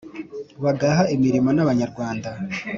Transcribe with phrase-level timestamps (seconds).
[0.63, 2.29] bagaha imirimo n’abanyarwanda